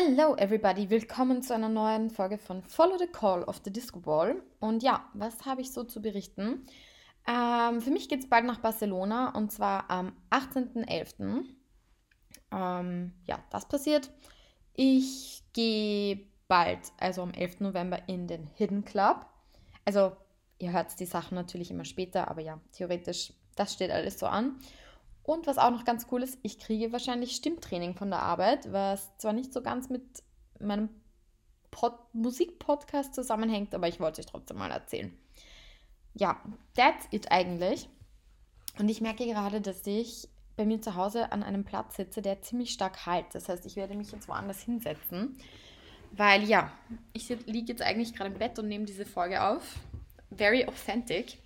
Hello 0.00 0.36
everybody, 0.36 0.90
willkommen 0.90 1.42
zu 1.42 1.54
einer 1.54 1.68
neuen 1.68 2.08
Folge 2.08 2.38
von 2.38 2.62
Follow 2.62 2.96
the 2.98 3.08
Call 3.08 3.42
of 3.42 3.60
the 3.64 3.72
Disco 3.72 3.98
Ball. 3.98 4.40
Und 4.60 4.84
ja, 4.84 5.04
was 5.12 5.44
habe 5.44 5.60
ich 5.60 5.72
so 5.72 5.82
zu 5.82 6.00
berichten? 6.00 6.66
Ähm, 7.26 7.80
für 7.80 7.90
mich 7.90 8.08
geht 8.08 8.20
es 8.20 8.28
bald 8.28 8.44
nach 8.44 8.60
Barcelona 8.60 9.34
und 9.34 9.50
zwar 9.50 9.90
am 9.90 10.12
18.11. 10.30 11.42
Ähm, 12.52 13.12
ja, 13.26 13.42
das 13.50 13.66
passiert. 13.66 14.12
Ich 14.72 15.42
gehe 15.52 16.28
bald, 16.46 16.92
also 17.00 17.22
am 17.22 17.32
11. 17.32 17.58
November, 17.58 17.98
in 18.06 18.28
den 18.28 18.46
Hidden 18.54 18.84
Club. 18.84 19.26
Also, 19.84 20.12
ihr 20.60 20.70
hört 20.70 21.00
die 21.00 21.06
Sachen 21.06 21.34
natürlich 21.34 21.72
immer 21.72 21.84
später, 21.84 22.30
aber 22.30 22.40
ja, 22.40 22.60
theoretisch, 22.70 23.32
das 23.56 23.72
steht 23.72 23.90
alles 23.90 24.20
so 24.20 24.26
an. 24.26 24.60
Und 25.28 25.46
was 25.46 25.58
auch 25.58 25.70
noch 25.70 25.84
ganz 25.84 26.06
cool 26.10 26.22
ist, 26.22 26.38
ich 26.42 26.58
kriege 26.58 26.90
wahrscheinlich 26.90 27.36
Stimmtraining 27.36 27.94
von 27.94 28.08
der 28.08 28.22
Arbeit, 28.22 28.72
was 28.72 29.14
zwar 29.18 29.34
nicht 29.34 29.52
so 29.52 29.60
ganz 29.60 29.90
mit 29.90 30.02
meinem 30.58 30.88
Pod 31.70 31.92
Musikpodcast 32.14 33.14
zusammenhängt, 33.14 33.74
aber 33.74 33.88
ich 33.88 34.00
wollte 34.00 34.22
es 34.22 34.26
euch 34.26 34.32
trotzdem 34.32 34.56
mal 34.56 34.70
erzählen. 34.70 35.14
Ja, 36.14 36.40
that's 36.74 37.06
it 37.10 37.30
eigentlich. 37.30 37.90
Und 38.78 38.88
ich 38.88 39.02
merke 39.02 39.26
gerade, 39.26 39.60
dass 39.60 39.86
ich 39.86 40.30
bei 40.56 40.64
mir 40.64 40.80
zu 40.80 40.94
Hause 40.94 41.30
an 41.30 41.42
einem 41.42 41.66
Platz 41.66 41.96
sitze, 41.96 42.22
der 42.22 42.40
ziemlich 42.40 42.70
stark 42.70 43.04
halt. 43.04 43.26
Das 43.34 43.50
heißt, 43.50 43.66
ich 43.66 43.76
werde 43.76 43.96
mich 43.96 44.10
jetzt 44.10 44.28
woanders 44.28 44.62
hinsetzen, 44.62 45.36
weil 46.12 46.42
ja, 46.44 46.72
ich 47.12 47.28
liege 47.44 47.72
jetzt 47.72 47.82
eigentlich 47.82 48.14
gerade 48.14 48.32
im 48.32 48.38
Bett 48.38 48.58
und 48.58 48.68
nehme 48.68 48.86
diese 48.86 49.04
Folge 49.04 49.42
auf. 49.44 49.74
Very 50.34 50.64
authentic 50.64 51.36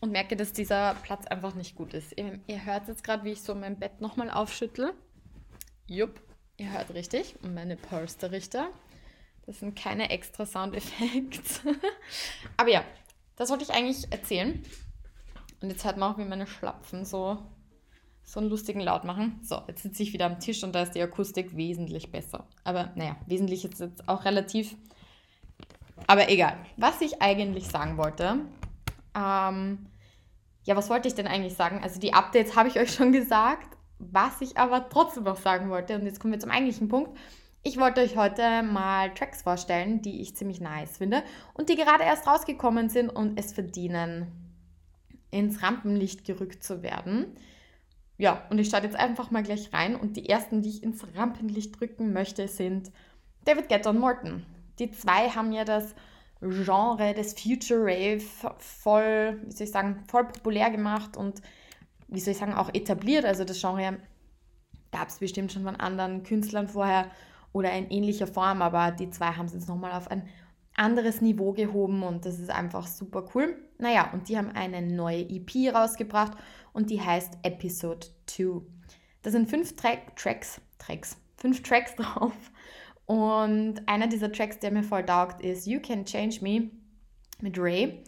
und 0.00 0.12
merke, 0.12 0.36
dass 0.36 0.52
dieser 0.52 0.94
Platz 1.02 1.26
einfach 1.26 1.54
nicht 1.54 1.74
gut 1.74 1.94
ist. 1.94 2.16
Ihr, 2.16 2.38
ihr 2.46 2.64
hört 2.64 2.88
jetzt 2.88 3.04
gerade, 3.04 3.24
wie 3.24 3.32
ich 3.32 3.42
so 3.42 3.54
mein 3.54 3.78
Bett 3.78 4.00
nochmal 4.00 4.30
aufschüttle. 4.30 4.94
Jupp, 5.86 6.20
ihr 6.56 6.72
hört 6.72 6.94
richtig. 6.94 7.34
Und 7.42 7.54
meine 7.54 7.76
Polsterrichter. 7.76 8.68
Das 9.46 9.60
sind 9.60 9.76
keine 9.78 10.10
extra 10.10 10.44
Soundeffekte. 10.44 11.40
Aber 12.56 12.70
ja, 12.70 12.84
das 13.36 13.50
wollte 13.50 13.64
ich 13.64 13.70
eigentlich 13.70 14.12
erzählen. 14.12 14.62
Und 15.60 15.70
jetzt 15.70 15.84
hört 15.84 15.96
man 15.96 16.12
auch, 16.12 16.18
wie 16.18 16.24
meine 16.24 16.46
Schlapfen 16.46 17.04
so, 17.04 17.38
so 18.22 18.40
einen 18.40 18.50
lustigen 18.50 18.80
Laut 18.80 19.04
machen. 19.04 19.40
So, 19.42 19.62
jetzt 19.66 19.82
sitze 19.82 20.02
ich 20.02 20.12
wieder 20.12 20.26
am 20.26 20.38
Tisch 20.38 20.62
und 20.62 20.74
da 20.74 20.82
ist 20.82 20.94
die 20.94 21.02
Akustik 21.02 21.56
wesentlich 21.56 22.12
besser. 22.12 22.46
Aber 22.62 22.92
naja, 22.94 23.16
wesentlich 23.26 23.64
ist 23.64 23.80
jetzt 23.80 24.08
auch 24.08 24.24
relativ. 24.24 24.76
Aber 26.06 26.28
egal. 26.30 26.58
Was 26.76 27.00
ich 27.00 27.20
eigentlich 27.22 27.66
sagen 27.66 27.96
wollte, 27.96 28.40
ähm, 29.18 29.86
ja, 30.64 30.76
was 30.76 30.90
wollte 30.90 31.08
ich 31.08 31.14
denn 31.14 31.26
eigentlich 31.26 31.54
sagen? 31.54 31.80
Also 31.82 31.98
die 31.98 32.14
Updates 32.14 32.54
habe 32.54 32.68
ich 32.68 32.78
euch 32.78 32.92
schon 32.92 33.12
gesagt. 33.12 33.76
Was 33.98 34.40
ich 34.40 34.56
aber 34.56 34.88
trotzdem 34.90 35.24
noch 35.24 35.38
sagen 35.38 35.70
wollte, 35.70 35.96
und 35.96 36.04
jetzt 36.04 36.20
kommen 36.20 36.32
wir 36.32 36.38
zum 36.38 36.52
eigentlichen 36.52 36.88
Punkt. 36.88 37.18
Ich 37.64 37.78
wollte 37.80 38.00
euch 38.00 38.16
heute 38.16 38.62
mal 38.62 39.12
Tracks 39.14 39.42
vorstellen, 39.42 40.02
die 40.02 40.20
ich 40.20 40.36
ziemlich 40.36 40.60
nice 40.60 40.98
finde 40.98 41.24
und 41.54 41.68
die 41.68 41.74
gerade 41.74 42.04
erst 42.04 42.26
rausgekommen 42.26 42.88
sind 42.88 43.10
und 43.10 43.38
es 43.38 43.52
verdienen, 43.52 44.28
ins 45.32 45.62
Rampenlicht 45.62 46.24
gerückt 46.24 46.62
zu 46.62 46.82
werden. 46.82 47.34
Ja, 48.16 48.46
und 48.50 48.58
ich 48.58 48.68
starte 48.68 48.86
jetzt 48.86 48.98
einfach 48.98 49.30
mal 49.30 49.42
gleich 49.42 49.72
rein 49.72 49.96
und 49.96 50.16
die 50.16 50.28
ersten, 50.28 50.62
die 50.62 50.68
ich 50.68 50.82
ins 50.82 51.04
Rampenlicht 51.16 51.78
drücken 51.78 52.12
möchte, 52.12 52.46
sind 52.46 52.92
David 53.44 53.68
Guetta 53.68 53.90
und 53.90 53.98
Morton. 53.98 54.46
Die 54.78 54.90
zwei 54.92 55.30
haben 55.30 55.52
ja 55.52 55.64
das 55.64 55.94
Genre 56.40 57.14
des 57.14 57.34
Future 57.34 57.80
Rave 57.80 58.20
voll, 58.58 59.40
wie 59.44 59.52
soll 59.52 59.66
ich 59.66 59.72
sagen, 59.72 60.04
voll 60.08 60.24
populär 60.24 60.70
gemacht 60.70 61.16
und 61.16 61.42
wie 62.06 62.20
soll 62.20 62.32
ich 62.32 62.38
sagen, 62.38 62.54
auch 62.54 62.72
etabliert. 62.72 63.24
Also 63.24 63.44
das 63.44 63.60
Genre 63.60 63.98
gab 64.92 65.08
es 65.08 65.18
bestimmt 65.18 65.52
schon 65.52 65.64
von 65.64 65.76
anderen 65.76 66.22
Künstlern 66.22 66.68
vorher 66.68 67.10
oder 67.52 67.72
in 67.72 67.90
ähnlicher 67.90 68.26
Form, 68.26 68.62
aber 68.62 68.92
die 68.92 69.10
zwei 69.10 69.26
haben 69.26 69.46
es 69.46 69.54
jetzt 69.54 69.68
nochmal 69.68 69.92
auf 69.92 70.10
ein 70.10 70.28
anderes 70.74 71.20
Niveau 71.20 71.52
gehoben 71.52 72.02
und 72.04 72.24
das 72.24 72.38
ist 72.38 72.50
einfach 72.50 72.86
super 72.86 73.24
cool. 73.34 73.56
Naja, 73.78 74.10
und 74.12 74.28
die 74.28 74.38
haben 74.38 74.52
eine 74.52 74.80
neue 74.80 75.28
EP 75.28 75.74
rausgebracht 75.74 76.32
und 76.72 76.90
die 76.90 77.00
heißt 77.00 77.38
Episode 77.42 78.06
2. 78.26 78.60
Da 79.22 79.30
sind 79.30 79.50
fünf 79.50 79.74
Tra 79.74 79.96
Tracks, 80.14 80.60
Tracks, 80.78 81.16
fünf 81.36 81.62
Tracks 81.62 81.94
drauf 81.96 82.32
und 83.08 83.80
einer 83.86 84.06
dieser 84.06 84.30
Tracks, 84.30 84.58
der 84.58 84.70
mir 84.70 84.82
voll 84.82 85.02
taugt, 85.02 85.40
ist 85.40 85.66
You 85.66 85.80
Can 85.80 86.04
Change 86.04 86.40
Me 86.42 86.70
mit 87.40 87.58
Ray. 87.58 88.04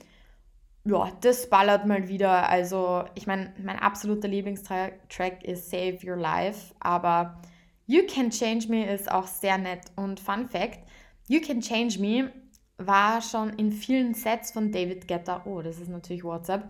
Ja, 0.85 1.11
das 1.23 1.49
ballert 1.49 1.87
mal 1.87 2.07
wieder. 2.09 2.47
Also, 2.51 3.07
ich 3.15 3.27
meine, 3.27 3.55
mein 3.63 3.79
absoluter 3.79 4.29
Lieblingstrack 4.29 5.43
ist 5.43 5.71
Save 5.71 5.99
Your 6.05 6.17
Life, 6.17 6.75
aber 6.81 7.41
You 7.87 8.03
Can 8.07 8.29
Change 8.29 8.69
Me 8.69 8.93
ist 8.93 9.11
auch 9.11 9.27
sehr 9.27 9.57
nett. 9.57 9.91
Und 9.97 10.21
Fun 10.21 10.51
Fact: 10.51 10.81
You 11.29 11.41
Can 11.41 11.63
Change 11.63 11.99
Me 11.99 12.31
war 12.77 13.23
schon 13.23 13.55
in 13.55 13.73
vielen 13.73 14.13
Sets 14.13 14.53
von 14.53 14.71
David 14.71 15.09
Guetta, 15.09 15.47
oh, 15.47 15.63
das 15.63 15.79
ist 15.79 15.89
natürlich 15.89 16.25
WhatsApp, 16.25 16.69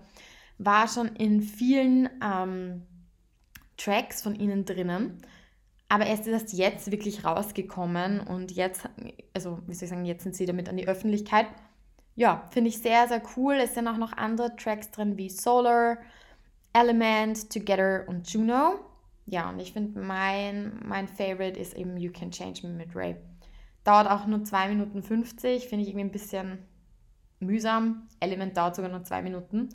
war 0.58 0.86
schon 0.86 1.16
in 1.16 1.42
vielen 1.42 2.08
ähm, 2.22 2.86
Tracks 3.76 4.22
von 4.22 4.36
ihnen 4.36 4.64
drinnen. 4.64 5.20
Aber 5.90 6.06
erst 6.06 6.28
ist 6.28 6.44
das 6.44 6.52
jetzt 6.56 6.92
wirklich 6.92 7.24
rausgekommen 7.24 8.20
und 8.20 8.52
jetzt, 8.52 8.88
also 9.34 9.58
wie 9.66 9.74
soll 9.74 9.84
ich 9.84 9.90
sagen, 9.90 10.04
jetzt 10.04 10.22
sind 10.22 10.36
sie 10.36 10.46
damit 10.46 10.68
an 10.68 10.76
die 10.76 10.86
Öffentlichkeit. 10.86 11.46
Ja, 12.14 12.48
finde 12.52 12.68
ich 12.70 12.78
sehr, 12.78 13.08
sehr 13.08 13.20
cool. 13.36 13.54
Es 13.54 13.74
sind 13.74 13.88
auch 13.88 13.96
noch 13.96 14.12
andere 14.12 14.54
Tracks 14.54 14.92
drin 14.92 15.18
wie 15.18 15.28
Solar, 15.28 15.98
Element, 16.72 17.50
Together 17.50 18.04
und 18.06 18.32
Juno. 18.32 18.78
Ja, 19.26 19.50
und 19.50 19.58
ich 19.58 19.72
finde, 19.72 19.98
mein, 19.98 20.78
mein 20.84 21.08
Favorite 21.08 21.58
ist 21.58 21.74
eben 21.74 21.96
You 21.96 22.12
Can 22.12 22.30
Change 22.30 22.68
Me 22.68 22.72
mit 22.72 22.94
Ray. 22.94 23.16
Dauert 23.82 24.08
auch 24.08 24.26
nur 24.26 24.44
2 24.44 24.68
Minuten 24.68 25.02
50, 25.02 25.66
finde 25.66 25.82
ich 25.82 25.88
irgendwie 25.88 26.06
ein 26.06 26.12
bisschen 26.12 26.58
mühsam. 27.40 28.06
Element 28.20 28.56
dauert 28.56 28.76
sogar 28.76 28.92
nur 28.92 29.02
2 29.02 29.22
Minuten. 29.22 29.70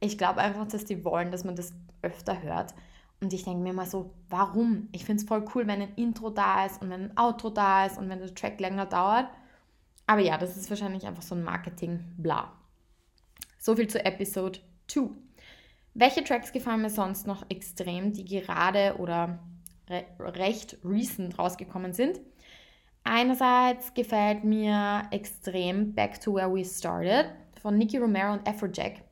Ich 0.00 0.18
glaube 0.18 0.40
einfach, 0.40 0.66
dass 0.66 0.84
die 0.84 1.04
wollen, 1.04 1.30
dass 1.30 1.44
man 1.44 1.54
das 1.54 1.72
öfter 2.02 2.42
hört. 2.42 2.74
Und 3.20 3.32
ich 3.32 3.44
denke 3.44 3.62
mir 3.62 3.74
mal 3.74 3.86
so, 3.86 4.14
warum? 4.28 4.88
Ich 4.92 5.04
finde 5.04 5.22
es 5.22 5.28
voll 5.28 5.44
cool, 5.54 5.66
wenn 5.66 5.82
ein 5.82 5.94
Intro 5.96 6.30
da 6.30 6.64
ist 6.64 6.80
und 6.80 6.88
wenn 6.90 7.10
ein 7.10 7.18
Outro 7.18 7.50
da 7.50 7.84
ist 7.86 7.98
und 7.98 8.08
wenn 8.08 8.18
der 8.18 8.34
Track 8.34 8.58
länger 8.60 8.86
dauert. 8.86 9.28
Aber 10.06 10.20
ja, 10.20 10.38
das 10.38 10.56
ist 10.56 10.70
wahrscheinlich 10.70 11.06
einfach 11.06 11.22
so 11.22 11.34
ein 11.34 11.44
Marketing-Bla. 11.44 12.52
So 13.58 13.76
viel 13.76 13.88
zu 13.88 14.02
Episode 14.04 14.58
2. 14.88 15.10
Welche 15.94 16.24
Tracks 16.24 16.52
gefallen 16.52 16.82
mir 16.82 16.90
sonst 16.90 17.26
noch 17.26 17.44
extrem, 17.50 18.12
die 18.12 18.24
gerade 18.24 18.96
oder 18.98 19.38
re 19.88 20.04
recht 20.18 20.78
recent 20.84 21.38
rausgekommen 21.38 21.92
sind? 21.92 22.20
Einerseits 23.04 23.92
gefällt 23.94 24.44
mir 24.44 25.02
extrem 25.10 25.94
Back 25.94 26.20
to 26.20 26.34
Where 26.34 26.52
We 26.52 26.64
Started 26.64 27.26
von 27.60 27.76
Nicky 27.76 27.98
Romero 27.98 28.32
und 28.32 28.48
Afrojack. 28.48 29.02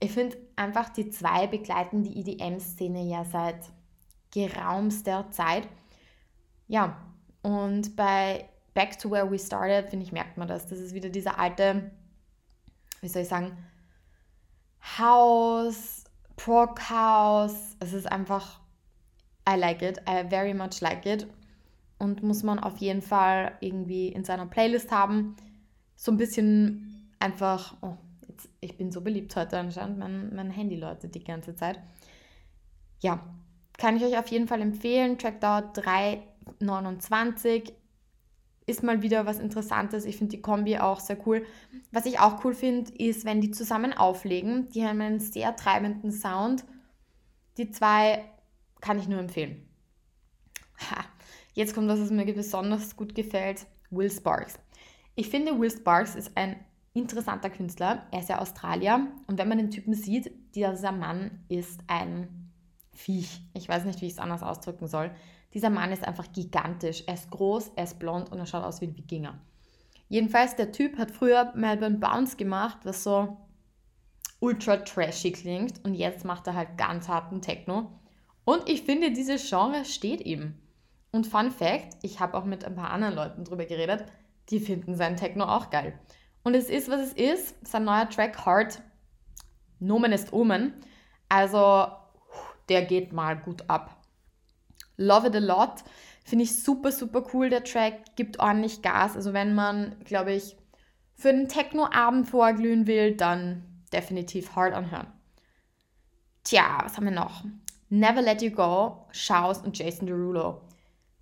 Ich 0.00 0.12
finde 0.12 0.36
einfach, 0.58 0.90
die 0.90 1.10
zwei 1.10 1.46
begleiten 1.46 2.02
die 2.02 2.20
EDM-Szene 2.20 3.02
ja 3.04 3.24
seit 3.24 3.58
geraumster 4.32 5.30
Zeit. 5.30 5.68
Ja, 6.66 6.96
und 7.42 7.96
bei 7.96 8.48
Back 8.74 8.98
to 8.98 9.10
Where 9.10 9.30
We 9.30 9.38
Started, 9.38 9.88
finde 9.88 10.04
ich, 10.04 10.12
merkt 10.12 10.36
man 10.36 10.48
das. 10.48 10.66
Das 10.66 10.78
ist 10.78 10.94
wieder 10.94 11.08
dieser 11.08 11.38
alte, 11.38 11.90
wie 13.00 13.08
soll 13.08 13.22
ich 13.22 13.28
sagen, 13.28 13.56
House, 14.98 16.04
Prog 16.36 16.90
House. 16.90 17.76
Es 17.80 17.92
ist 17.92 18.10
einfach, 18.10 18.60
I 19.48 19.56
like 19.56 19.82
it, 19.82 19.98
I 20.08 20.28
very 20.28 20.54
much 20.54 20.80
like 20.80 21.06
it. 21.06 21.26
Und 21.98 22.22
muss 22.22 22.42
man 22.42 22.58
auf 22.58 22.78
jeden 22.78 23.02
Fall 23.02 23.56
irgendwie 23.60 24.08
in 24.08 24.24
seiner 24.24 24.46
Playlist 24.46 24.92
haben. 24.92 25.36
So 25.96 26.12
ein 26.12 26.16
bisschen 26.16 27.10
einfach, 27.18 27.74
oh, 27.80 27.96
ich 28.60 28.76
bin 28.76 28.90
so 28.90 29.00
beliebt 29.00 29.34
heute 29.36 29.58
anscheinend, 29.58 29.98
mein, 29.98 30.34
mein 30.34 30.50
Handy 30.50 30.76
läutet 30.76 31.14
die 31.14 31.24
ganze 31.24 31.54
Zeit. 31.54 31.80
Ja, 33.00 33.24
kann 33.76 33.96
ich 33.96 34.04
euch 34.04 34.18
auf 34.18 34.28
jeden 34.28 34.48
Fall 34.48 34.60
empfehlen. 34.60 35.18
Track 35.18 35.40
dauert 35.40 35.78
3,29. 35.78 37.72
Ist 38.66 38.82
mal 38.82 39.02
wieder 39.02 39.24
was 39.24 39.38
Interessantes. 39.38 40.04
Ich 40.04 40.16
finde 40.16 40.36
die 40.36 40.42
Kombi 40.42 40.78
auch 40.78 41.00
sehr 41.00 41.16
cool. 41.26 41.46
Was 41.92 42.04
ich 42.04 42.18
auch 42.18 42.44
cool 42.44 42.54
finde, 42.54 42.92
ist, 42.92 43.24
wenn 43.24 43.40
die 43.40 43.52
zusammen 43.52 43.92
auflegen. 43.92 44.68
Die 44.70 44.84
haben 44.84 45.00
einen 45.00 45.20
sehr 45.20 45.54
treibenden 45.56 46.10
Sound. 46.10 46.64
Die 47.56 47.70
zwei 47.70 48.24
kann 48.80 48.98
ich 48.98 49.08
nur 49.08 49.20
empfehlen. 49.20 49.66
Ha. 50.90 51.04
Jetzt 51.54 51.74
kommt 51.74 51.88
was, 51.88 52.00
was 52.00 52.10
mir 52.10 52.24
besonders 52.26 52.94
gut 52.96 53.14
gefällt. 53.14 53.66
Will 53.90 54.10
Sparks. 54.10 54.58
Ich 55.14 55.28
finde, 55.30 55.58
Will 55.58 55.70
Sparks 55.70 56.14
ist 56.14 56.36
ein 56.36 56.56
interessanter 56.94 57.50
Künstler. 57.50 58.06
Er 58.10 58.20
ist 58.20 58.28
ja 58.28 58.38
Australier. 58.38 59.06
Und 59.26 59.38
wenn 59.38 59.48
man 59.48 59.58
den 59.58 59.70
Typen 59.70 59.94
sieht, 59.94 60.30
dieser 60.54 60.92
Mann 60.92 61.44
ist 61.48 61.80
ein 61.86 62.50
Viech. 62.92 63.40
Ich 63.54 63.68
weiß 63.68 63.84
nicht, 63.84 64.00
wie 64.00 64.06
ich 64.06 64.12
es 64.12 64.18
anders 64.18 64.42
ausdrücken 64.42 64.88
soll. 64.88 65.10
Dieser 65.54 65.70
Mann 65.70 65.92
ist 65.92 66.06
einfach 66.06 66.32
gigantisch. 66.32 67.04
Er 67.06 67.14
ist 67.14 67.30
groß, 67.30 67.72
er 67.76 67.84
ist 67.84 67.98
blond 67.98 68.30
und 68.32 68.38
er 68.38 68.46
schaut 68.46 68.64
aus 68.64 68.80
wie 68.80 68.86
ein 68.86 68.96
Wikinger. 68.96 69.38
Jedenfalls, 70.08 70.56
der 70.56 70.72
Typ 70.72 70.98
hat 70.98 71.10
früher 71.10 71.52
Melbourne 71.54 71.98
Bounce 71.98 72.36
gemacht, 72.36 72.78
was 72.84 73.04
so 73.04 73.36
ultra 74.40 74.78
trashy 74.78 75.32
klingt. 75.32 75.84
Und 75.84 75.94
jetzt 75.94 76.24
macht 76.24 76.46
er 76.46 76.54
halt 76.54 76.76
ganz 76.76 77.08
harten 77.08 77.40
Techno. 77.40 77.92
Und 78.44 78.68
ich 78.68 78.82
finde, 78.82 79.12
dieses 79.12 79.48
Genre 79.48 79.84
steht 79.84 80.22
ihm. 80.22 80.54
Und 81.10 81.26
Fun 81.26 81.50
Fact, 81.50 81.96
ich 82.02 82.20
habe 82.20 82.36
auch 82.36 82.44
mit 82.44 82.64
ein 82.64 82.74
paar 82.74 82.90
anderen 82.90 83.14
Leuten 83.14 83.44
drüber 83.44 83.64
geredet, 83.64 84.04
die 84.50 84.60
finden 84.60 84.94
seinen 84.94 85.16
Techno 85.16 85.44
auch 85.44 85.70
geil. 85.70 85.98
Und 86.42 86.54
es 86.54 86.68
ist, 86.68 86.90
was 86.90 87.00
es 87.00 87.12
ist. 87.12 87.54
Sein 87.66 87.84
neuer 87.84 88.08
Track 88.08 88.46
Heart, 88.46 88.82
Nomen 89.80 90.12
ist 90.12 90.32
Omen. 90.32 90.74
Also, 91.28 91.88
der 92.68 92.82
geht 92.82 93.12
mal 93.12 93.36
gut 93.36 93.64
ab. 93.68 93.96
Love 94.96 95.28
It 95.28 95.36
A 95.36 95.38
Lot, 95.38 95.84
finde 96.24 96.44
ich 96.44 96.62
super, 96.62 96.90
super 96.90 97.24
cool. 97.32 97.50
Der 97.50 97.64
Track 97.64 98.16
gibt 98.16 98.40
ordentlich 98.40 98.82
Gas. 98.82 99.14
Also, 99.16 99.32
wenn 99.32 99.54
man, 99.54 99.96
glaube 100.04 100.32
ich, 100.32 100.56
für 101.14 101.30
einen 101.30 101.48
Techno-Abend 101.48 102.28
vorglühen 102.28 102.86
will, 102.86 103.16
dann 103.16 103.64
definitiv 103.92 104.54
Hard 104.54 104.74
anhören. 104.74 105.08
Tja, 106.44 106.80
was 106.82 106.96
haben 106.96 107.04
wir 107.04 107.12
noch? 107.12 107.44
Never 107.90 108.22
Let 108.22 108.42
You 108.42 108.50
Go, 108.50 109.06
Shouse 109.10 109.58
und 109.58 109.76
Jason 109.78 110.06
Derulo. 110.06 110.62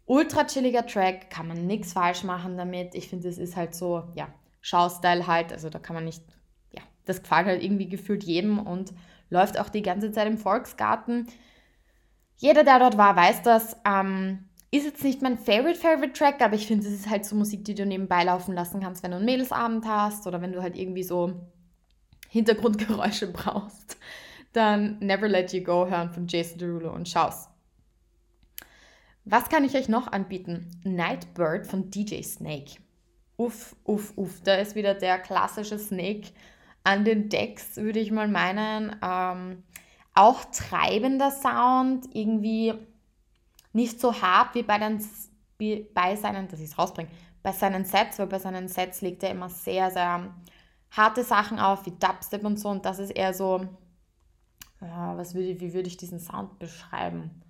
Ultra 0.04 0.44
chilliger 0.44 0.86
Track, 0.86 1.30
kann 1.30 1.48
man 1.48 1.66
nichts 1.66 1.92
falsch 1.92 2.22
machen 2.24 2.56
damit. 2.56 2.94
Ich 2.94 3.08
finde, 3.08 3.28
es 3.28 3.38
ist 3.38 3.56
halt 3.56 3.74
so, 3.74 4.04
ja, 4.14 4.28
Shouse-Style 4.66 5.26
halt. 5.28 5.52
Also 5.52 5.70
da 5.70 5.78
kann 5.78 5.94
man 5.94 6.04
nicht, 6.04 6.24
ja, 6.72 6.82
das 7.04 7.22
gefällt 7.22 7.46
halt 7.46 7.62
irgendwie 7.62 7.88
gefühlt 7.88 8.24
jedem 8.24 8.58
und 8.58 8.92
läuft 9.30 9.58
auch 9.60 9.68
die 9.68 9.82
ganze 9.82 10.10
Zeit 10.10 10.26
im 10.26 10.38
Volksgarten. 10.38 11.28
Jeder, 12.36 12.64
der 12.64 12.80
dort 12.80 12.98
war, 12.98 13.14
weiß 13.14 13.42
das. 13.42 13.76
Ähm, 13.86 14.48
ist 14.72 14.84
jetzt 14.84 15.04
nicht 15.04 15.22
mein 15.22 15.38
Favorite 15.38 15.78
Favorite 15.78 16.12
Track, 16.12 16.42
aber 16.42 16.56
ich 16.56 16.66
finde, 16.66 16.86
es 16.86 16.92
ist 16.92 17.08
halt 17.08 17.24
so 17.24 17.36
Musik, 17.36 17.64
die 17.64 17.76
du 17.76 17.86
nebenbei 17.86 18.24
laufen 18.24 18.54
lassen 18.54 18.80
kannst, 18.80 19.04
wenn 19.04 19.12
du 19.12 19.18
einen 19.18 19.24
Mädelsabend 19.24 19.86
hast 19.86 20.26
oder 20.26 20.42
wenn 20.42 20.52
du 20.52 20.60
halt 20.60 20.76
irgendwie 20.76 21.04
so 21.04 21.32
Hintergrundgeräusche 22.28 23.28
brauchst. 23.32 23.96
Dann 24.52 24.98
Never 24.98 25.28
Let 25.28 25.52
You 25.52 25.62
Go 25.62 25.86
hören 25.86 26.10
von 26.10 26.26
Jason 26.26 26.58
Derulo 26.58 26.92
und 26.92 27.08
Schaus. 27.08 27.48
Was 29.24 29.48
kann 29.48 29.64
ich 29.64 29.76
euch 29.76 29.88
noch 29.88 30.08
anbieten? 30.08 30.70
Nightbird 30.82 31.66
von 31.66 31.90
DJ 31.90 32.22
Snake. 32.22 32.85
Uff, 33.36 33.76
uff, 33.84 34.12
uff. 34.16 34.40
Da 34.42 34.54
ist 34.54 34.74
wieder 34.74 34.94
der 34.94 35.18
klassische 35.18 35.78
Snake 35.78 36.28
an 36.84 37.04
den 37.04 37.28
Decks, 37.28 37.76
würde 37.76 37.98
ich 37.98 38.10
mal 38.10 38.28
meinen. 38.28 38.96
Ähm, 39.02 39.62
auch 40.14 40.44
treibender 40.46 41.30
Sound, 41.30 42.08
irgendwie 42.14 42.72
nicht 43.72 44.00
so 44.00 44.22
hart 44.22 44.54
wie 44.54 44.62
bei, 44.62 44.78
den, 44.78 45.04
wie 45.58 45.86
bei 45.92 46.16
seinen, 46.16 46.48
dass 46.48 46.60
ich 46.60 46.70
es 46.70 46.78
rausbringe, 46.78 47.10
bei 47.42 47.52
seinen 47.52 47.84
Sets, 47.84 48.18
weil 48.18 48.26
bei 48.26 48.38
seinen 48.38 48.68
Sets 48.68 49.02
legt 49.02 49.22
er 49.22 49.30
immer 49.30 49.50
sehr, 49.50 49.90
sehr 49.90 50.34
harte 50.90 51.22
Sachen 51.22 51.58
auf, 51.58 51.84
wie 51.84 51.90
Dubstep 51.90 52.44
und 52.44 52.58
so. 52.58 52.70
Und 52.70 52.86
das 52.86 52.98
ist 52.98 53.10
eher 53.10 53.34
so, 53.34 53.68
ja, 54.80 55.16
was 55.18 55.34
würde, 55.34 55.60
wie 55.60 55.74
würde 55.74 55.88
ich 55.88 55.98
diesen 55.98 56.18
Sound 56.18 56.58
beschreiben? 56.58 57.42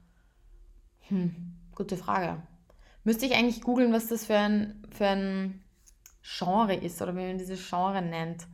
Hm, 1.09 1.55
gute 1.75 1.97
Frage. 1.97 2.43
Müsste 3.05 3.27
ich 3.27 3.35
eigentlich 3.35 3.63
googeln, 3.63 3.93
was 3.93 4.09
das 4.09 4.27
für 4.27 4.37
ein, 4.37 4.83
für 4.91 5.07
ein 5.07 5.63
Genre 6.27 6.75
ist 6.75 7.01
oder 7.01 7.15
wie 7.15 7.25
man 7.25 7.39
dieses 7.39 7.69
Genre 7.69 8.03
nennt. 8.03 8.47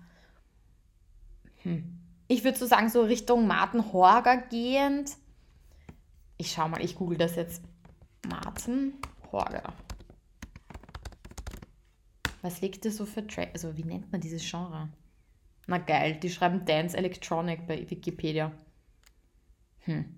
Hm. 1.63 1.99
Ich 2.29 2.45
würde 2.45 2.59
so 2.59 2.67
sagen, 2.67 2.91
so 2.91 3.03
Richtung 3.03 3.47
Martin 3.47 3.93
Horger 3.93 4.37
gehend. 4.37 5.17
Ich 6.37 6.53
schau 6.53 6.69
mal, 6.69 6.85
ich 6.85 6.97
google 6.97 7.17
das 7.17 7.37
jetzt. 7.37 7.63
Martin 8.29 8.95
Horger. 9.31 9.73
Was 12.43 12.61
legt 12.61 12.85
ihr 12.85 12.93
so 12.93 13.07
für 13.07 13.27
Track? 13.27 13.51
Also, 13.55 13.77
wie 13.77 13.85
nennt 13.85 14.13
man 14.13 14.21
dieses 14.21 14.49
Genre? 14.49 14.89
Na 15.67 15.79
geil, 15.79 16.19
die 16.21 16.31
schreiben 16.31 16.65
Dance 16.65 16.97
Electronic 16.97 17.67
bei 17.67 17.89
Wikipedia. 17.89 18.53
Hm. 19.81 20.15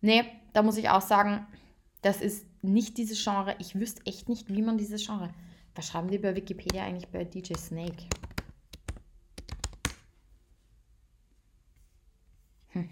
Nee, 0.00 0.24
da 0.52 0.62
muss 0.62 0.78
ich 0.78 0.88
auch 0.88 1.02
sagen, 1.02 1.46
das 2.00 2.20
ist 2.20 2.46
nicht 2.62 2.98
dieses 2.98 3.22
Genre. 3.22 3.54
Ich 3.60 3.74
wüsste 3.74 4.04
echt 4.06 4.28
nicht, 4.28 4.48
wie 4.48 4.62
man 4.62 4.78
dieses 4.78 5.06
Genre. 5.06 5.32
Was 5.74 5.88
schreiben 5.88 6.08
die 6.08 6.18
bei 6.18 6.34
Wikipedia 6.36 6.84
eigentlich 6.84 7.08
bei 7.08 7.24
DJ 7.24 7.54
Snake? 7.54 8.04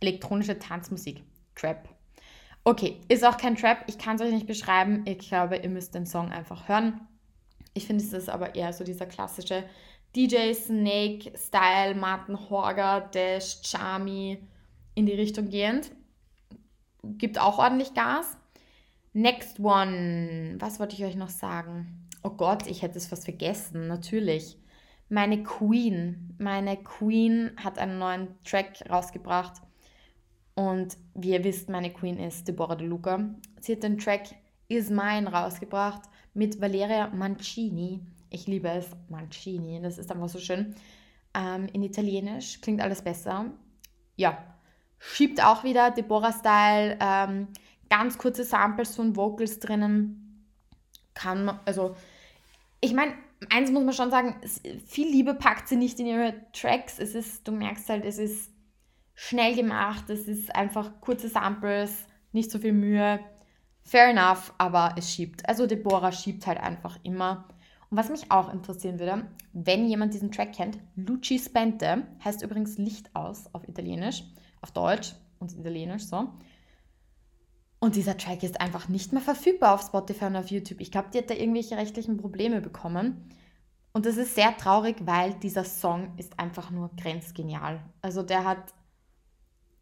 Elektronische 0.00 0.58
Tanzmusik. 0.58 1.22
Trap. 1.54 1.88
Okay, 2.64 3.00
ist 3.08 3.24
auch 3.24 3.36
kein 3.36 3.56
Trap. 3.56 3.84
Ich 3.86 3.98
kann 3.98 4.16
es 4.16 4.22
euch 4.22 4.32
nicht 4.32 4.46
beschreiben. 4.46 5.04
Ich 5.06 5.18
glaube, 5.20 5.56
ihr 5.56 5.68
müsst 5.68 5.94
den 5.94 6.06
Song 6.06 6.30
einfach 6.30 6.68
hören. 6.68 7.00
Ich 7.74 7.86
finde, 7.86 8.02
es 8.04 8.12
ist 8.12 8.28
aber 8.28 8.54
eher 8.54 8.72
so 8.72 8.84
dieser 8.84 9.06
klassische 9.06 9.64
DJ 10.14 10.52
Snake-Style, 10.54 11.94
Martin 11.94 12.50
Horger, 12.50 13.08
Dash, 13.12 13.58
Charmy 13.62 14.42
in 14.94 15.06
die 15.06 15.14
Richtung 15.14 15.48
gehend. 15.48 15.92
Gibt 17.04 17.38
auch 17.38 17.58
ordentlich 17.58 17.94
Gas. 17.94 18.36
Next 19.18 19.58
one. 19.58 20.54
Was 20.60 20.78
wollte 20.78 20.94
ich 20.94 21.04
euch 21.04 21.16
noch 21.16 21.28
sagen? 21.28 22.06
Oh 22.22 22.30
Gott, 22.30 22.68
ich 22.68 22.82
hätte 22.82 22.98
es 22.98 23.08
fast 23.08 23.24
vergessen. 23.24 23.88
Natürlich. 23.88 24.56
Meine 25.08 25.42
Queen. 25.42 26.36
Meine 26.38 26.76
Queen 26.76 27.50
hat 27.56 27.80
einen 27.80 27.98
neuen 27.98 28.40
Track 28.44 28.80
rausgebracht. 28.88 29.60
Und 30.54 30.96
wie 31.14 31.30
ihr 31.32 31.42
wisst, 31.42 31.68
meine 31.68 31.92
Queen 31.92 32.16
ist 32.20 32.46
Deborah 32.46 32.76
De 32.76 32.86
Luca. 32.86 33.34
Sie 33.60 33.72
hat 33.72 33.82
den 33.82 33.98
Track 33.98 34.36
Is 34.68 34.88
Mine 34.88 35.32
rausgebracht 35.32 36.02
mit 36.32 36.60
Valeria 36.60 37.08
Mancini. 37.08 38.06
Ich 38.30 38.46
liebe 38.46 38.68
es, 38.68 38.88
Mancini, 39.08 39.80
das 39.82 39.98
ist 39.98 40.12
einfach 40.12 40.28
so 40.28 40.38
schön. 40.38 40.76
Ähm, 41.34 41.66
in 41.72 41.82
Italienisch 41.82 42.60
klingt 42.60 42.80
alles 42.80 43.02
besser. 43.02 43.46
Ja, 44.14 44.44
schiebt 45.00 45.42
auch 45.42 45.64
wieder 45.64 45.90
Deborah-Style, 45.90 46.98
ähm, 47.00 47.48
ganz 47.90 48.18
kurze 48.18 48.44
Samples 48.44 48.94
von 48.96 49.16
Vocals 49.16 49.58
drinnen. 49.58 50.46
Kann 51.14 51.44
man, 51.44 51.60
also, 51.64 51.96
ich 52.80 52.92
meine, 52.94 53.14
eins 53.50 53.70
muss 53.70 53.84
man 53.84 53.94
schon 53.94 54.10
sagen, 54.10 54.36
viel 54.86 55.08
Liebe 55.08 55.34
packt 55.34 55.68
sie 55.68 55.76
nicht 55.76 55.98
in 56.00 56.06
ihre 56.06 56.34
Tracks. 56.52 56.98
Es 56.98 57.14
ist, 57.14 57.46
du 57.46 57.52
merkst 57.52 57.88
halt, 57.88 58.04
es 58.04 58.18
ist 58.18 58.50
schnell 59.14 59.54
gemacht, 59.54 60.08
es 60.10 60.28
ist 60.28 60.54
einfach 60.54 61.00
kurze 61.00 61.28
Samples, 61.28 62.06
nicht 62.32 62.50
so 62.50 62.58
viel 62.58 62.72
Mühe. 62.72 63.20
Fair 63.82 64.10
enough, 64.10 64.52
aber 64.58 64.94
es 64.96 65.12
schiebt. 65.12 65.48
Also 65.48 65.66
Deborah 65.66 66.12
schiebt 66.12 66.46
halt 66.46 66.58
einfach 66.58 66.98
immer. 67.02 67.48
Und 67.90 67.96
was 67.96 68.10
mich 68.10 68.30
auch 68.30 68.52
interessieren 68.52 68.98
würde, 68.98 69.26
wenn 69.54 69.88
jemand 69.88 70.12
diesen 70.12 70.30
Track 70.30 70.52
kennt, 70.52 70.78
Luci 70.94 71.38
Spente, 71.38 72.06
heißt 72.22 72.42
übrigens 72.42 72.76
Licht 72.76 73.14
aus 73.16 73.52
auf 73.54 73.66
Italienisch, 73.66 74.24
auf 74.60 74.72
Deutsch 74.72 75.14
und 75.38 75.52
Italienisch 75.52 76.04
so. 76.04 76.28
Und 77.80 77.94
dieser 77.94 78.16
Track 78.16 78.42
ist 78.42 78.60
einfach 78.60 78.88
nicht 78.88 79.12
mehr 79.12 79.22
verfügbar 79.22 79.74
auf 79.74 79.82
Spotify 79.82 80.26
und 80.26 80.36
auf 80.36 80.50
YouTube. 80.50 80.80
Ich 80.80 80.90
glaube, 80.90 81.08
die 81.12 81.18
hat 81.18 81.30
da 81.30 81.34
irgendwelche 81.34 81.76
rechtlichen 81.76 82.16
Probleme 82.16 82.60
bekommen. 82.60 83.30
Und 83.92 84.06
das 84.06 84.16
ist 84.16 84.34
sehr 84.34 84.56
traurig, 84.56 84.96
weil 85.00 85.34
dieser 85.34 85.64
Song 85.64 86.12
ist 86.16 86.38
einfach 86.38 86.70
nur 86.70 86.90
grenzgenial. 87.00 87.80
Also 88.02 88.22
der 88.22 88.44
hat, 88.44 88.74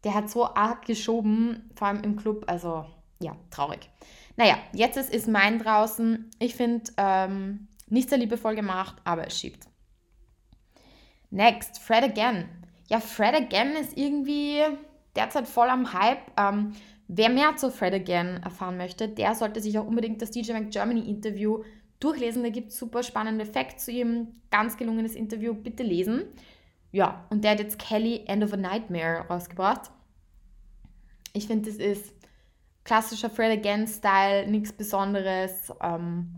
der 0.03 0.13
hat 0.13 0.29
so 0.29 0.45
arg 0.45 0.85
geschoben, 0.85 1.69
vor 1.75 1.87
allem 1.87 2.03
im 2.03 2.15
Club. 2.15 2.45
Also 2.47 2.85
ja, 3.19 3.35
traurig. 3.49 3.89
Naja, 4.35 4.57
jetzt 4.73 4.97
ist, 4.97 5.13
ist 5.13 5.27
mein 5.27 5.59
draußen. 5.59 6.29
Ich 6.39 6.55
finde, 6.55 6.91
ähm, 6.97 7.67
nicht 7.87 8.09
sehr 8.09 8.19
liebevoll 8.19 8.55
gemacht, 8.55 8.95
aber 9.03 9.25
es 9.27 9.39
schiebt. 9.39 9.67
Next, 11.29 11.79
Fred 11.79 12.03
Again. 12.03 12.47
Ja, 12.87 12.99
Fred 12.99 13.35
Again 13.35 13.75
ist 13.75 13.97
irgendwie 13.97 14.61
derzeit 15.15 15.47
voll 15.47 15.69
am 15.69 15.93
Hype. 15.93 16.31
Ähm, 16.37 16.73
wer 17.07 17.29
mehr 17.29 17.55
zu 17.55 17.71
Fred 17.71 17.93
Again 17.93 18.41
erfahren 18.43 18.77
möchte, 18.77 19.07
der 19.07 19.35
sollte 19.35 19.61
sich 19.61 19.77
auch 19.79 19.85
unbedingt 19.85 20.21
das 20.21 20.31
DJ 20.31 20.53
Mac 20.53 20.71
Germany 20.71 21.09
Interview 21.09 21.63
durchlesen. 21.99 22.43
Da 22.43 22.49
gibt 22.49 22.69
es 22.71 22.77
super 22.77 23.03
spannende 23.03 23.45
Facts 23.45 23.85
zu 23.85 23.91
ihm. 23.91 24.27
Ganz 24.51 24.77
gelungenes 24.77 25.15
Interview, 25.15 25.53
bitte 25.53 25.83
lesen. 25.83 26.23
Ja, 26.91 27.25
und 27.29 27.43
der 27.43 27.51
hat 27.51 27.59
jetzt 27.59 27.79
Kelly 27.79 28.23
End 28.27 28.43
of 28.43 28.53
a 28.53 28.57
Nightmare 28.57 29.25
rausgebracht. 29.27 29.91
Ich 31.33 31.47
finde, 31.47 31.69
das 31.69 31.77
ist 31.77 32.13
klassischer 32.83 33.29
Fred 33.29 33.59
Again-Style, 33.59 34.47
nichts 34.47 34.71
Besonderes. 34.71 35.73
Ähm, 35.81 36.33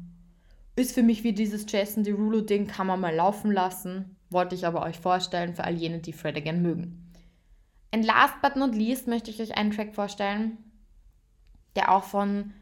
ist 0.76 0.94
für 0.94 1.04
mich 1.04 1.24
wie 1.24 1.34
dieses 1.34 1.66
Jason 1.70 2.04
Derulo-Ding, 2.04 2.68
kann 2.68 2.88
man 2.88 3.00
mal 3.00 3.14
laufen 3.14 3.52
lassen. 3.52 4.16
Wollte 4.30 4.56
ich 4.56 4.66
aber 4.66 4.84
euch 4.84 4.98
vorstellen 4.98 5.54
für 5.54 5.64
all 5.64 5.76
jene, 5.76 6.00
die 6.00 6.14
Fred 6.14 6.38
Again 6.38 6.62
mögen. 6.62 7.09
And 7.91 8.05
last 8.05 8.36
but 8.41 8.55
not 8.55 8.75
least 8.75 9.08
möchte 9.08 9.31
ich 9.31 9.41
euch 9.41 9.58
einen 9.58 9.72
Track 9.72 9.96
vorstellen, 9.96 10.58
der 11.75 11.91
auch 11.91 12.03
von 12.03 12.53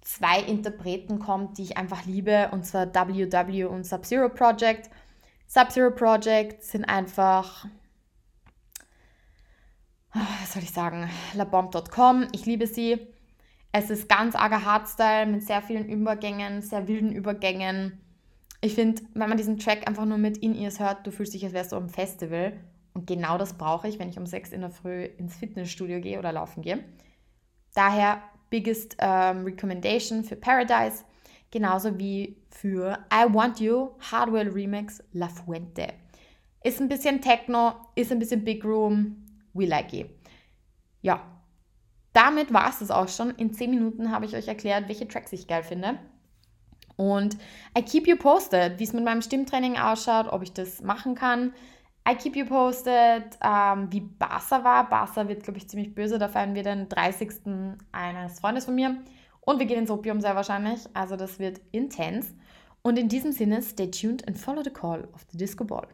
zwei 0.00 0.40
Interpreten 0.40 1.18
kommt, 1.18 1.58
die 1.58 1.62
ich 1.62 1.76
einfach 1.76 2.04
liebe, 2.04 2.50
und 2.52 2.64
zwar 2.64 2.94
WW 2.94 3.64
und 3.64 3.84
Sub-Zero 3.84 4.28
Project. 4.28 4.90
Sub-Zero 5.46 5.90
Project 5.90 6.62
sind 6.62 6.84
einfach 6.84 7.66
was 10.14 10.52
soll 10.52 10.62
ich 10.62 10.70
sagen, 10.70 11.10
labomb.com. 11.34 12.28
Ich 12.32 12.46
liebe 12.46 12.66
sie. 12.66 12.98
Es 13.72 13.90
ist 13.90 14.08
ganz 14.08 14.36
arger 14.36 14.64
Hardstyle 14.64 15.26
mit 15.26 15.42
sehr 15.42 15.60
vielen 15.60 15.88
Übergängen, 15.88 16.62
sehr 16.62 16.86
wilden 16.86 17.10
Übergängen. 17.12 18.00
Ich 18.60 18.74
finde, 18.74 19.02
wenn 19.14 19.28
man 19.28 19.36
diesen 19.36 19.58
Track 19.58 19.88
einfach 19.88 20.04
nur 20.04 20.18
mit 20.18 20.38
In-Ears 20.38 20.78
hört, 20.78 21.06
du 21.06 21.10
fühlst 21.10 21.34
dich, 21.34 21.44
als 21.44 21.52
wärst 21.52 21.72
du 21.72 21.76
am 21.76 21.88
Festival. 21.88 22.52
Und 22.94 23.06
genau 23.06 23.38
das 23.38 23.54
brauche 23.54 23.88
ich, 23.88 23.98
wenn 23.98 24.08
ich 24.08 24.18
um 24.18 24.26
6 24.26 24.52
in 24.52 24.60
der 24.60 24.70
Früh 24.70 25.04
ins 25.04 25.36
Fitnessstudio 25.36 26.00
gehe 26.00 26.18
oder 26.18 26.32
laufen 26.32 26.62
gehe. 26.62 26.84
Daher 27.74 28.22
biggest 28.50 28.96
ähm, 29.00 29.44
recommendation 29.44 30.22
für 30.22 30.36
Paradise, 30.36 31.04
genauso 31.50 31.98
wie 31.98 32.36
für 32.50 32.98
I 33.12 33.32
Want 33.32 33.58
You 33.58 33.90
Hardwell 34.10 34.48
Remix 34.48 35.02
La 35.12 35.28
Fuente. 35.28 35.88
Ist 36.62 36.80
ein 36.80 36.88
bisschen 36.88 37.20
Techno, 37.20 37.74
ist 37.96 38.12
ein 38.12 38.20
bisschen 38.20 38.44
Big 38.44 38.64
Room, 38.64 39.16
we 39.52 39.66
like 39.66 39.92
it. 39.92 40.08
Ja, 41.02 41.20
damit 42.12 42.52
war 42.54 42.70
es 42.70 42.78
das 42.78 42.92
auch 42.92 43.08
schon. 43.08 43.30
In 43.30 43.52
10 43.52 43.70
Minuten 43.70 44.12
habe 44.12 44.24
ich 44.24 44.36
euch 44.36 44.46
erklärt, 44.46 44.88
welche 44.88 45.08
Tracks 45.08 45.32
ich 45.32 45.48
geil 45.48 45.64
finde. 45.64 45.98
Und 46.96 47.36
I 47.76 47.82
keep 47.82 48.06
you 48.06 48.16
posted, 48.16 48.78
wie 48.78 48.84
es 48.84 48.92
mit 48.92 49.04
meinem 49.04 49.20
Stimmtraining 49.20 49.76
ausschaut, 49.76 50.28
ob 50.28 50.42
ich 50.42 50.52
das 50.52 50.80
machen 50.80 51.16
kann. 51.16 51.52
I 52.06 52.14
keep 52.14 52.36
you 52.36 52.44
posted, 52.44 53.38
ähm, 53.42 53.90
wie 53.90 54.00
Barca 54.00 54.62
war. 54.62 54.88
Barca 54.88 55.26
wird, 55.26 55.42
glaube 55.42 55.58
ich, 55.58 55.68
ziemlich 55.68 55.94
böse. 55.94 56.18
Da 56.18 56.28
feiern 56.28 56.54
wir 56.54 56.62
den 56.62 56.88
30. 56.88 57.76
eines 57.92 58.40
Freundes 58.40 58.66
von 58.66 58.74
mir. 58.74 58.98
Und 59.40 59.58
wir 59.58 59.66
gehen 59.66 59.78
ins 59.78 59.90
Opium 59.90 60.20
sehr 60.20 60.36
wahrscheinlich. 60.36 60.86
Also 60.92 61.16
das 61.16 61.38
wird 61.38 61.60
intens. 61.72 62.34
Und 62.82 62.98
in 62.98 63.08
diesem 63.08 63.32
Sinne, 63.32 63.62
stay 63.62 63.90
tuned 63.90 64.26
and 64.28 64.38
follow 64.38 64.62
the 64.62 64.70
call 64.70 65.08
of 65.14 65.24
the 65.32 65.38
Disco 65.38 65.64
Ball. 65.64 65.88